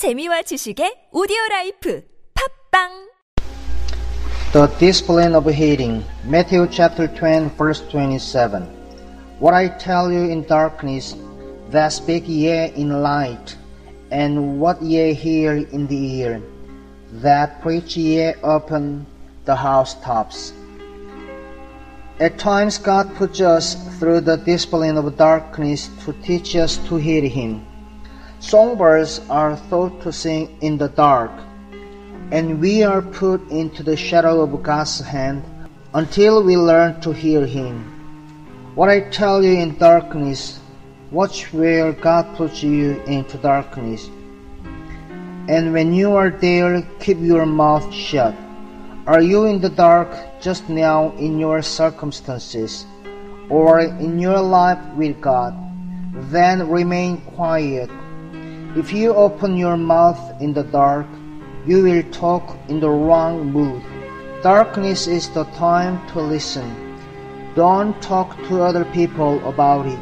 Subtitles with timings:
[0.00, 2.00] 재미와 지식의 오디오 라이프
[2.32, 3.12] 팝빵
[4.56, 6.02] The discipline of heeding.
[6.24, 8.64] Matthew chapter 10, verse 27.
[9.44, 11.20] What I tell you in darkness,
[11.68, 13.60] that speak ye in light,
[14.10, 16.40] and what ye hear in the ear,
[17.20, 19.04] that preach ye upon
[19.44, 20.54] the housetops.
[22.18, 27.28] At times, God puts us through the discipline of darkness to teach us to hear
[27.28, 27.68] Him.
[28.40, 31.30] Songbirds are thought to sing in the dark
[32.32, 35.44] and we are put into the shadow of God's hand
[35.92, 37.84] until we learn to hear Him.
[38.74, 40.58] What I tell you in darkness,
[41.10, 44.08] watch where God puts you into darkness.
[45.48, 48.34] And when you are there, keep your mouth shut.
[49.06, 50.08] Are you in the dark
[50.40, 52.86] just now in your circumstances
[53.50, 55.52] or in your life with God?
[56.30, 57.90] Then remain quiet.
[58.76, 61.06] If you open your mouth in the dark,
[61.66, 63.82] you will talk in the wrong mood.
[64.44, 66.70] Darkness is the time to listen.
[67.56, 69.98] Don't talk to other people about it.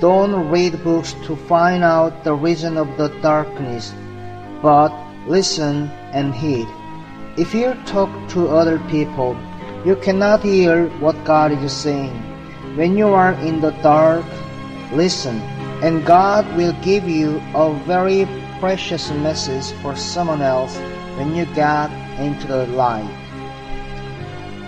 [0.00, 3.92] Don't read books to find out the reason of the darkness,
[4.62, 4.94] but
[5.26, 6.68] listen and heed.
[7.36, 9.36] If you talk to other people,
[9.84, 12.14] you cannot hear what God is saying.
[12.76, 14.24] When you are in the dark,
[14.92, 15.42] listen,
[15.82, 18.24] and God will give you a very
[18.60, 20.76] precious message for someone else
[21.18, 23.10] when you get into the light.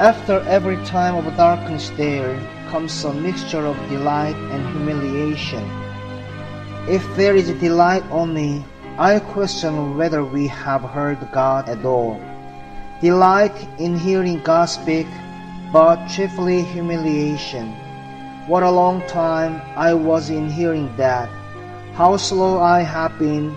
[0.01, 2.35] After every time of darkness there
[2.69, 5.63] comes a mixture of delight and humiliation.
[6.89, 8.65] If there is delight only,
[8.99, 12.21] I question whether we have heard God at all.
[13.01, 15.07] Delight in hearing God speak,
[15.73, 17.84] but chiefly humiliation.
[18.47, 21.31] What a long time I was in hearing that.
[21.95, 23.57] How slow I have been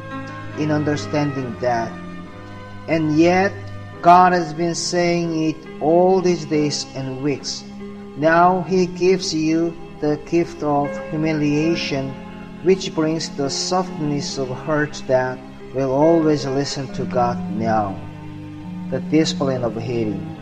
[0.58, 1.92] in understanding that.
[2.88, 3.52] And yet,
[4.02, 7.66] God has been saying it all these days and weeks.
[8.16, 12.14] Now He gives you the gift of humiliation,
[12.64, 15.38] which brings the softness of heart that
[15.76, 18.00] will always listen to God now.
[18.90, 20.37] The discipline of heeding.